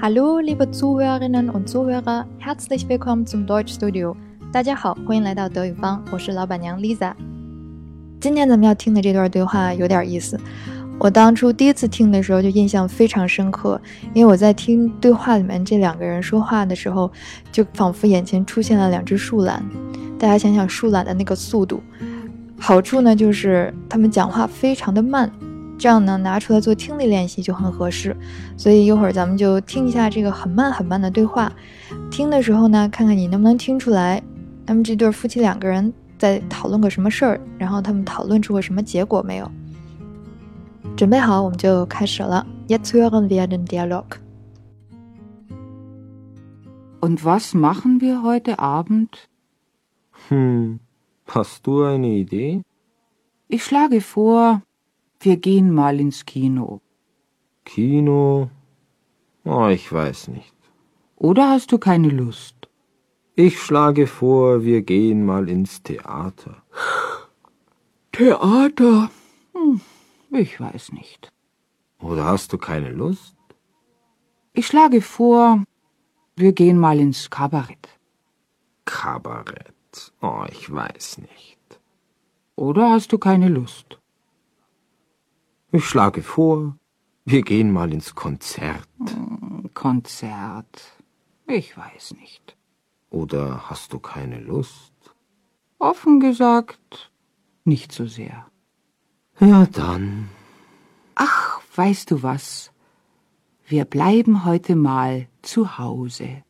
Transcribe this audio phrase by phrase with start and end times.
[0.00, 4.14] Hallo, liebe Zuhörerinnen und Zuhörer, herzlich willkommen zum Deutschstudio。
[4.52, 7.12] 大家好，欢迎来到德语方，我是老板娘 Lisa。
[8.20, 10.38] 今天咱们要听的这段对话有点意思。
[11.00, 13.80] 我当初第一次听的时候就印象非常深刻，
[14.14, 17.10] 因为我在听对话里面这两个人说话的时候，
[17.50, 19.60] 就仿佛眼前出现了两只树懒。
[20.16, 21.82] 大家想想树懒的那个速度，
[22.56, 25.28] 好处呢就是他们讲话非常的慢。
[25.78, 28.16] 这样呢，拿出来做听力练习就很合适。
[28.56, 31.52] 所以一会儿咱们就听一下这个很慢很慢的对话。
[32.10, 34.22] 听的时候呢，看看你能不能听出来，
[34.66, 39.50] 他们这对夫妻两个人在讨论个什么事儿，然后他们讨论出个什么结果没有？
[40.96, 42.44] 准备好，我们就开始了。
[42.66, 44.18] Jetzt hören wir den Dialog.
[47.00, 49.28] Und was machen wir heute Abend?
[50.28, 50.80] Hm,
[51.28, 52.62] hast du eine Idee?
[53.46, 54.62] Ich schlage vor,
[55.20, 56.80] wir gehen mal ins Kino.
[57.64, 58.50] Kino?
[59.44, 60.54] Oh, ich weiß nicht.
[61.16, 62.68] Oder hast du keine Lust?
[63.34, 66.62] Ich schlage vor, wir gehen mal ins Theater.
[68.12, 69.10] Theater?
[69.54, 69.80] Hm,
[70.30, 71.28] ich weiß nicht.
[72.00, 73.36] Oder hast du keine Lust?
[74.52, 75.64] Ich schlage vor,
[76.36, 77.88] wir gehen mal ins Kabarett.
[78.84, 80.12] Kabarett?
[80.20, 81.58] Oh, ich weiß nicht.
[82.54, 83.97] Oder hast du keine Lust?
[85.70, 86.76] Ich schlage vor,
[87.26, 88.88] wir gehen mal ins Konzert.
[88.98, 90.96] Hm, Konzert.
[91.46, 92.56] Ich weiß nicht.
[93.10, 94.94] Oder hast du keine Lust?
[95.78, 97.12] Offen gesagt,
[97.64, 98.46] nicht so sehr.
[99.38, 100.30] Ja, dann.
[101.14, 102.72] Ach, weißt du was?
[103.66, 106.42] Wir bleiben heute mal zu Hause.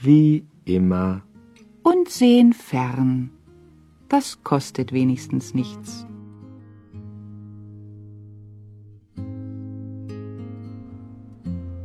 [0.00, 1.22] Wie immer.
[1.82, 3.30] Und sehen fern.
[4.08, 6.06] Das kostet wenigstens nichts.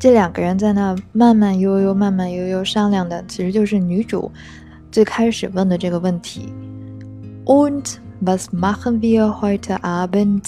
[0.01, 4.31] 这两个人在那慢慢悠悠、慢慢悠悠商量的，其实就是女主
[4.91, 6.51] 最开始问的这个问题。
[7.45, 10.41] Und was machen wir heute Abend？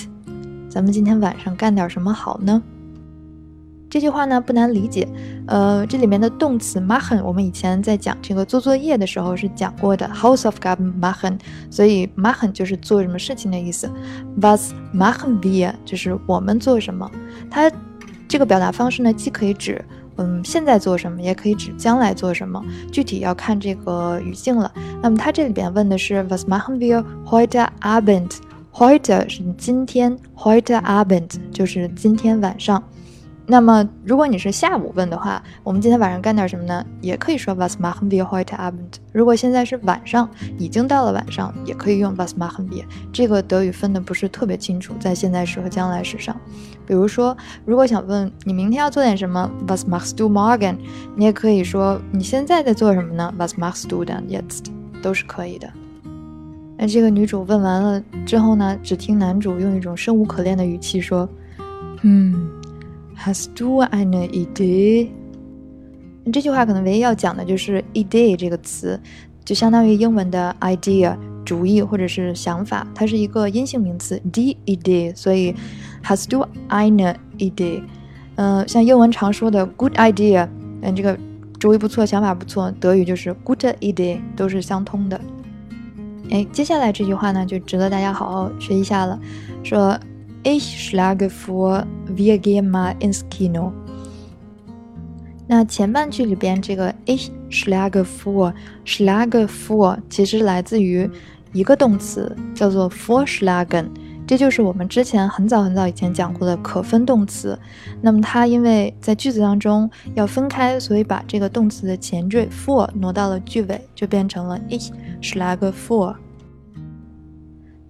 [0.71, 2.63] 咱们今天晚上干点什么好呢？
[3.91, 5.07] 这句话呢不难理解，
[5.45, 11.37] 呃，这里面的动词 machen，我们以前在讲这个做作业的时候是讲过的，Hausaufgaben machen，
[11.69, 13.87] 所以 machen 就是做什么事情的意思。
[14.41, 15.75] Was machen wir？
[15.85, 17.07] 就是我们做什么？
[17.51, 17.71] 它。
[18.33, 19.79] 这个表达方式呢，既可以指
[20.17, 22.59] 嗯现在做什么，也可以指将来做什么，
[22.91, 24.73] 具体要看这个语境了。
[25.03, 32.83] 那么它这里边问的是 Was machen wir heute Abend？Heute 是今天，Heute Abend 就是今天晚上。
[33.45, 36.85] 那么，如果你是下午问的话，我们今天晚上干点什么呢？
[37.01, 38.95] 也可以说 Was machen wir heute Abend。
[39.11, 42.85] 如果现在是晚上，已经到了晚上，也可以用 Was machen wir。
[43.11, 46.33] 这个德语分的不是特别清楚，在现在时和将来时上。
[46.87, 50.77] 比如说，如果想问你明天要做点什么，Was machst du morgen？
[51.17, 54.67] 你也可以说你现在在做什么呢？Was machst du denn jetzt？
[55.01, 55.69] 都是可以的。
[56.77, 61.27] 那这个女主问完了之后呢，只听男主用一种生无可恋的语气说
[62.03, 62.49] ：“嗯。”
[63.25, 65.07] Hast du eine Idee？
[66.33, 68.99] 这句话可能唯一要讲的就是 “idea” 这个词，
[69.45, 75.55] 就相当于英文的 “idea” 主意或者是想法，它是一个阴性名词 “die Idee”，所以
[76.03, 77.83] “Hast du eine Idee？”
[78.35, 80.49] 嗯，像英文常说的 “good idea”，
[80.81, 81.17] 嗯，这个
[81.57, 85.21] 主意不错，想法不错，德语就是 “gute Idee”，都是相通的。
[86.29, 89.17] 哎，接下来这句话呢，就值得大家好好学一下了，
[89.63, 89.97] 说。
[90.45, 93.71] Ich schlage vor, wir gehen mal ins Kino。
[95.47, 101.09] 那前半句里边这个 ich schlage vor，schlage vor 其实来自于
[101.53, 103.85] 一个动词，叫做 vorschlagen，
[104.27, 107.57] 这就是我们之前很早很早以前讲过的可分动词。
[108.01, 114.89] 那么它因为在句子当中要分开，所以把这个动词的前缀 for 挪到了句尾，就变成了 ich
[115.21, 116.15] schlage vor。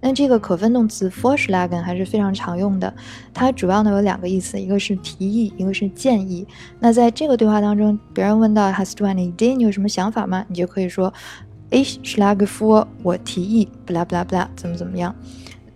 [0.06, 2.92] 那这个可分动词 forschlagen 还是非常常用的，
[3.32, 6.46] 它主要呢有两个意思，一个是提议，一个是建议。
[6.78, 9.56] 那在这个对话当中，别人问到 Hast du eine Idee？
[9.56, 10.44] 你有什么想法吗？
[10.48, 11.10] 你就可以说
[11.70, 15.16] Ich schlage vor，我提议，bla bla bla，怎么怎么样。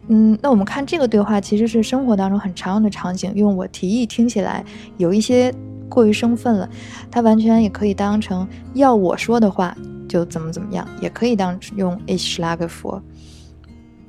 [0.09, 4.63] 嗯，那我们看这个对话其实是生活当中很常用的场景，用我提议听起来
[4.99, 5.51] 有一些
[5.89, 6.69] 过于生分了，
[7.11, 9.75] 它完全也可以当成要我说的话
[10.07, 13.01] 就怎么怎么样，也可以当用 Ich schlage vor。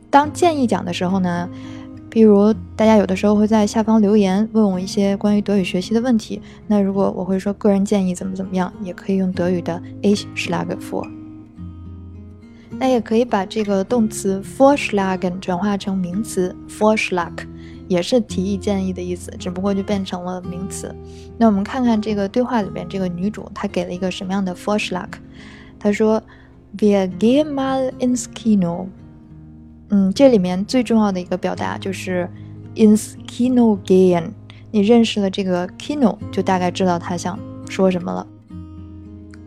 [0.09, 1.49] 当建议讲的时候呢，
[2.09, 11.07] 比如大家有的时候会在下方留言问我一些关于德语学习的问题，那如果我会说个人建议怎么怎么样，也可以用德语的 Ich schlage vor。
[12.81, 17.33] 那也可以把这个动词 vorschlagen 转化成名词 Vorschlag，
[17.89, 20.95] 也是提议建议的意思，只不过就变成了名词。
[21.37, 25.09] 那我们看看这个对话里边，这个女主她给了一个什么样的 Vorschlag？
[25.77, 26.23] 她说
[26.77, 28.87] ：“Wir gehen mal ins Kino。”
[29.89, 32.29] 嗯，这里面最重要的一个表达就是
[32.75, 34.31] in skino gain。
[34.71, 38.27] 你认识了这个 Kino，就大概知道他想说什么了。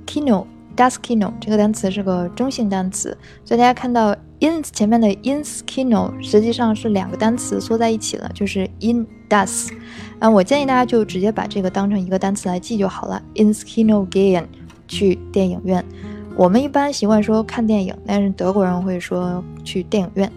[0.05, 9.71] Kino，das Kino 这个单词是个中性单词，所以大家看到 in 前面的 ins Kino 实际上是两个单词缩在一起了，就是 in das。
[10.19, 13.23] 啊，我建议大家就直接把这个当成一个单词来记就好了。
[13.37, 14.45] in skino gain
[14.89, 15.85] 去电影院。
[16.35, 20.31] 我们一般习惯说看电影，但是德国人会说去电影院。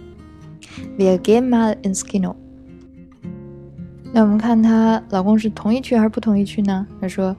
[0.98, 2.36] Wir gehen mal ins Kino。
[4.12, 6.86] 那我们看她老公是同意去还是不同意去呢？
[7.00, 7.36] 他说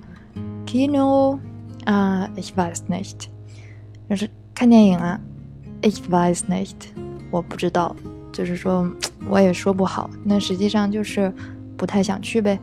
[0.67, 1.39] ，Kino
[1.85, 3.27] 啊，ich weiß nicht，
[4.09, 5.21] 就是看电影啊
[5.83, 6.75] ，ich weiß nicht，
[7.31, 7.95] 我不知道，
[8.33, 8.91] 就是说
[9.29, 10.11] 我也说不好。
[10.25, 11.33] 那实际上就是
[11.77, 12.59] 不太想去呗。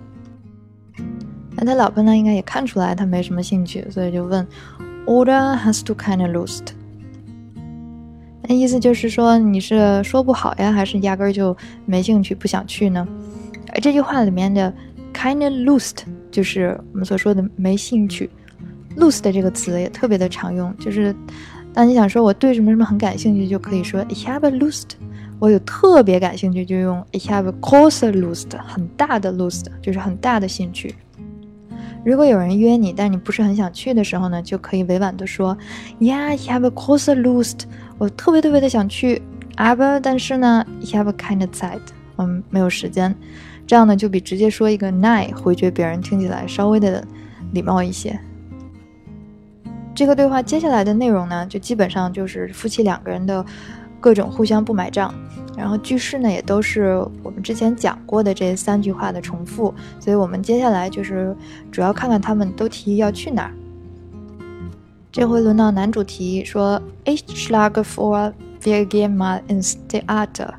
[1.55, 4.45] 那他老婆呢，应该也看出来他没什么兴趣，所以就问
[5.05, 6.73] ，Oder hast du keine Lust？
[8.43, 11.55] 那意思就是说你是说不好呀，还是压根儿就
[11.85, 13.07] 没兴趣不想去呢？
[13.73, 14.73] 而这句话里面的
[15.13, 18.29] kind of lost 就是我们所说的没兴趣。
[18.97, 21.15] lost 这个词也特别的常用，就是
[21.73, 24.89] 当你想说我对什么什么很感兴趣，就可以说 I have a lost。
[25.39, 30.95] 我有特别感兴趣，就用 I have a große Lust，很大的 lust，就是很大的兴趣。
[32.05, 35.57] 如果有人约你，但你不是很想去的时候呢，就可以委婉的说
[35.99, 37.61] Yeah, I have a closer list。
[37.97, 39.21] 我特别特别的想去
[39.55, 41.79] ，aber 但是呢，I have a kind of Zeit，
[42.17, 43.15] 嗯，没有时间。
[43.65, 47.05] 这样呢，就比直接说一个 “night” 回绝别人听起来稍微的
[47.53, 48.19] 礼貌一些。
[49.95, 53.45] 这个对话接下来的内容呢，就基本上就是夫妻两个人的
[54.03, 55.15] 各种互相不买账，
[55.55, 61.33] 然后句式呢也都是我们之前讲过的这三句话的重复，所以我们接下来就是
[61.71, 63.53] 主要看看他们都提议要去哪儿。
[65.09, 70.49] 这回轮到男主提议说：“Ich schlage vor, wir gehen mal ins Theater。”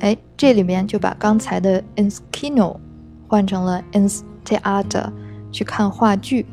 [0.00, 2.78] 哎，这里面就把刚才的 ins Kino
[3.28, 5.12] 换成了 ins Theater，
[5.50, 6.46] 去看话剧。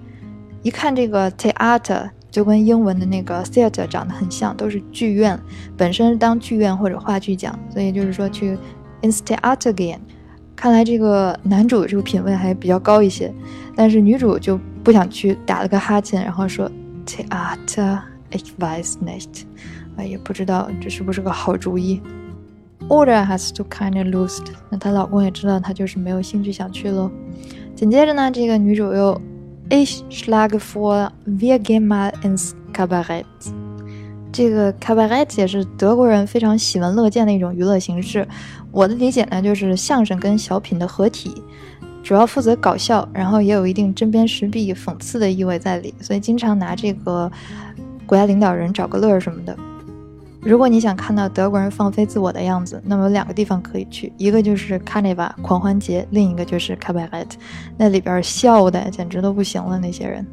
[0.64, 5.40] 一看这个 Theater 就跟英文的那个 theater 长得很像，都是剧院，
[5.76, 8.58] 本身当剧院或者话剧讲，所以就是说去
[9.02, 9.98] ins Theater gehen。
[10.56, 13.34] 看来这个男主这个品味还比较高一些，
[13.76, 16.70] 但是女主就不想去，打了个哈欠，然后说
[17.06, 19.44] Theater，ich weiß nicht，
[19.96, 22.02] 哎，也不知道这是不是个好主意。
[22.90, 24.44] Order has to kind of lost。
[24.70, 27.10] 那她老公也知道她就是没有兴趣想去喽。
[27.76, 29.22] 紧接着呢，这个女主又
[29.70, 33.26] ，Ich schlage vor, wir gehen mal ins Kabarett。
[34.32, 38.28] 这个 Kabarett 也是德国人非常喜闻乐见的一种娱乐形式。
[38.72, 41.42] 我的理解呢，就是相声跟小品的合体，
[42.04, 47.32] 主要负责搞笑，然后也有一定针砭时弊、讽刺的意味在里，所以经常拿这个
[48.06, 49.58] 国家领导人找个乐儿什么的。
[50.42, 57.28] 如果你想看到德国人放飞自我的样子，那么有两个地方可以去，一个就是 c a r n i v a 狂欢节，另一个就是 Cabaret，
[57.78, 59.78] 那里边笑的简直都不行了。
[59.78, 60.26] 那些人，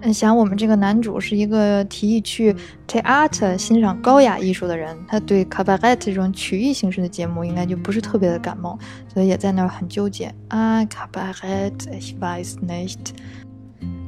[0.00, 2.52] 嗯，想我们这个男主是一个提议去
[2.88, 8.76] Theater 欣赏高雅艺术的人，他对 Cabaret 这种曲艺形式的节目应该就不是特别的感冒，
[9.14, 10.84] 所以也在那儿很纠结啊。
[10.86, 13.14] Cabaret，ich weiß nicht。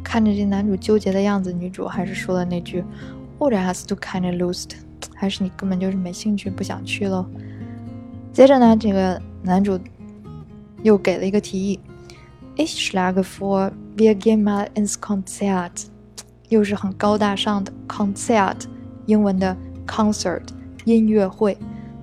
[0.03, 2.85] 看着这男主纠结的样子，女主还是说了那句
[3.39, 4.71] ，Oder hast du keine Lust？
[5.15, 7.27] 还是你根本就是没兴趣，不想去喽。
[8.33, 9.79] 接着呢，这个男主
[10.83, 11.81] 又给了一个提议
[12.57, 15.87] ：Ich schlage vor, wir gehen mal ins Konzert。
[16.49, 18.65] 又是很高大上的 Konzert，
[19.07, 19.57] 英文的
[19.87, 20.43] concert，
[20.85, 21.57] 音乐会。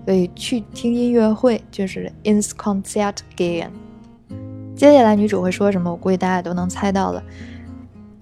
[0.06, 3.70] 所以去听音乐会就是 ins Konzert gehen。
[4.75, 5.91] 接下来女主会说什么？
[5.91, 7.24] 我估计大家都能猜到了。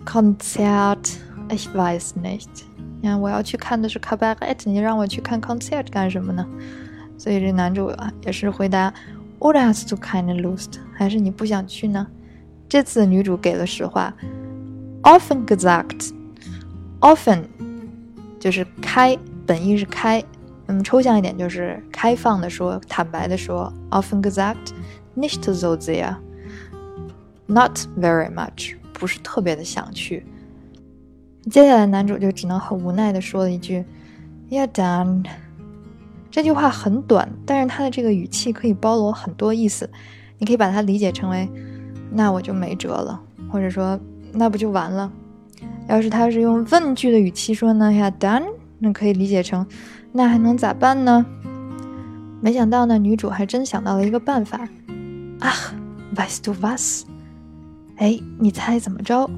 [0.05, 2.66] Konzert，ich weiß nicht。
[3.01, 6.45] 你看，我要去看的是 Cabaret，你让我去看 concert 干什么呢？
[7.17, 8.93] 所以这男主啊也是回答
[9.39, 10.79] o d hast du keine Lust？
[10.93, 12.07] 还是你不想去呢？
[12.69, 14.13] 这次女主给了实话
[15.03, 17.43] ，Often gesagt，often
[18.39, 20.21] 就是开，本意是开，
[20.65, 30.25] 嗯，抽象一点就是开放的说，坦白的说，Often gesagt，nicht so sehr，not very much，不是特别的想去。
[31.49, 33.85] 接下来，男主就只能很无奈的说了一句
[34.49, 35.25] ：“Yeah, done。”
[36.29, 39.89] 这句话很短，但是他的这个语气可以包罗很多意思。
[40.39, 41.49] 你可以把它理解成为
[42.11, 43.97] ：“那我就没辙了。”或者说
[44.33, 45.11] ：“那不就完了？”
[45.87, 48.43] 要是他是用问句的语气说呢，Yeah, done，
[48.79, 49.65] 那可以理解成
[50.11, 51.25] ：“那还能咋办呢
[52.41, 54.67] 没想到呢，女主还真想到了一个办法。
[55.39, 55.53] 啊
[56.13, 57.05] ，weißt du was？
[57.95, 59.29] 哎，你猜怎么着？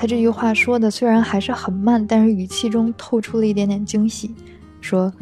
[0.00, 4.32] 他这句话说的虽然还是很慢，但是语气中透出了一点点惊喜，
[4.80, 5.12] 说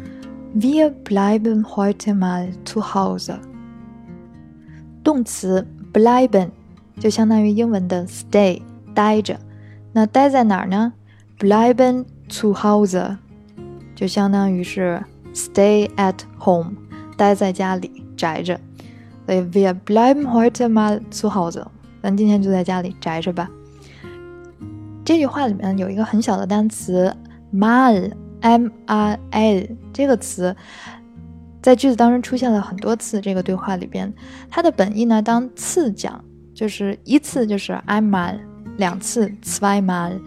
[0.55, 3.39] ：“Wir bleiben heute mal zu Hause。”
[5.03, 6.51] 动词 bleiben
[6.99, 8.61] 就相当于英文的 stay，
[8.93, 9.39] 待着。
[9.93, 10.93] 那待在哪儿呢
[11.39, 13.17] ？bleiben zu Hause
[13.95, 15.03] 就相当于是
[15.33, 16.73] stay at home，
[17.17, 18.59] 待在家里宅着。
[19.25, 21.65] 所以 wir bleiben heute mal zu Hause，
[22.03, 23.49] 咱今天就在家里宅着吧。
[25.07, 27.15] 这句话里面有一个很小的单词
[27.53, 30.53] mal，m a l 这个词
[31.61, 33.21] 在句子当中出现了很多次。
[33.21, 34.13] 这个对话里边，
[34.49, 36.21] 它的本意呢，当次讲，
[36.53, 38.37] 就是一次就是 einmal，
[38.75, 40.19] 两次 zweimal。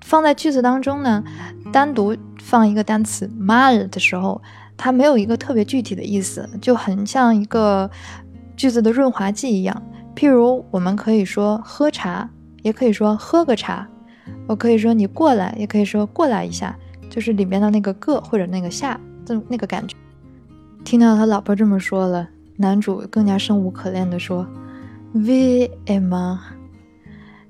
[0.00, 1.24] 放在句子当中呢，
[1.72, 4.40] 单独放一个单词 mal 的时候，
[4.76, 7.90] 它没有一个特别具体的意思，就很像一个
[8.56, 9.82] 句子的润滑剂一样。
[10.14, 12.30] 譬如，我们可以说喝茶。
[12.62, 13.86] 也可以说喝个茶，
[14.46, 16.76] 我可以说你过来，也可以说过来一下，
[17.10, 19.96] 就是里面的那个个或者那个下，这那个感觉。
[20.84, 24.46] 听到他老婆这么说了，男主更加生无可恋的说
[25.14, 26.40] ：“Vem 吗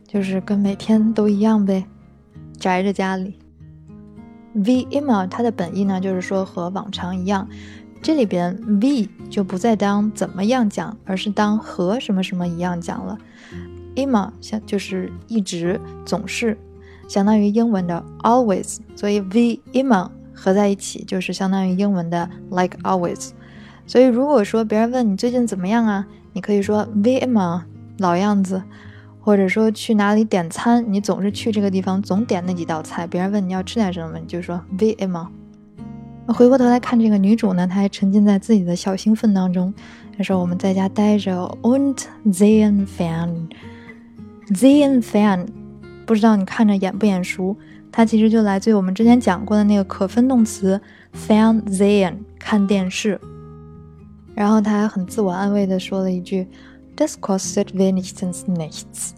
[0.06, 1.84] 就是跟每天都一样呗，
[2.58, 3.38] 宅着家里。
[4.54, 7.48] ”Wie immer，它的本意呢，就是说和往常一样。
[8.02, 13.16] 这里边 V 就不再当怎么样讲，而是当和什么什么一样讲了。
[13.94, 16.56] ，ima 像就是一直总是，
[17.08, 23.30] 相当于英文的 always，所以 we immer 合在一起就是相当于英文的 like always。
[23.86, 27.62] 所以如果说别人问你最近怎么样啊，你可以说 we immer
[27.98, 28.62] 老样子，
[29.20, 35.26] 或者说去哪里点餐，你总是去这个地方总点那几道菜，别人问你要吃点什么，你就说 we immer。
[36.28, 39.74] 回过头来看这个女主呢，她还沉浸在自己的小兴奋当中。
[40.16, 41.96] 她说我们在家待着，und
[42.26, 43.48] sehen fern。
[44.54, 45.46] Sehen fan，
[46.04, 47.56] 不知道你看着眼不眼熟？
[47.90, 50.80] 它其实就来自于我们之前讲过的那个可分动词
[51.14, 53.20] Fernsehen，看电视。
[54.34, 56.46] 然后他还很自我安慰的说了一句
[56.96, 59.10] ：“Das kostet wenigstens nichts。”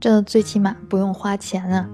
[0.00, 1.88] 这最起码不用花钱啊。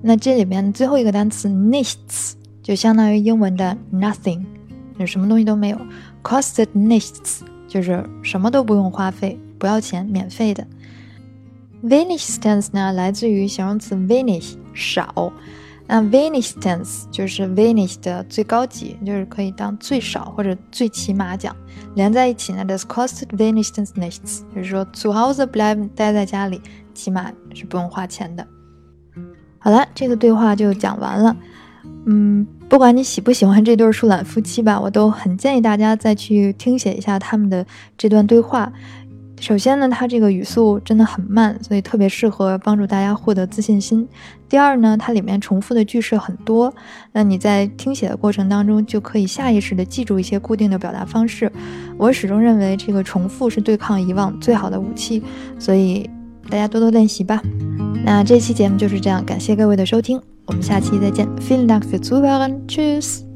[0.00, 4.44] 那这里边最后一个单词 nichts 就相当于英文的 nothing，
[4.98, 5.78] 就什么东西都没有。
[6.22, 10.64] Kostet nichts 就是什么都不用花费，不要钱，免费的。
[11.82, 15.32] Wenigstens 呢，来自于形容词 wenig 少，
[15.86, 21.54] 那 wenigstens 就是 wenig 的最高级，就是可以当最少或者最起码讲，
[21.94, 26.60] 连在一起呢，das kostet wenigstens nichts，就是说 zu Hause bleiben 待在家里，
[26.94, 28.46] 起码是不用花钱的。
[29.60, 31.36] 好了，这个对话就讲完了。
[32.06, 37.64] 嗯，不管你喜不喜欢这对树懒夫妻吧，我都很建议大家再去听写一下他们的
[37.96, 38.72] 这段对话。
[39.40, 44.06] 首先呢，它这个语速真的很慢，所以特别适合帮助大家获得自信心。
[44.48, 46.72] 第二呢，它里面重复的句式很多，
[47.12, 51.50] 那你在听写的过程当中就可以下意识的记住一些固定的表达方式。
[51.96, 55.22] 我始终认为这个重复是对抗遗忘最好的武器，
[55.58, 56.08] 所以
[56.50, 57.40] 大家多多练习吧。
[58.04, 61.26] 那这期节目就是这样，感谢各位的收听，我们下期再见。
[61.36, 63.27] Vielen Dank fürs Zuhören, Tschüss。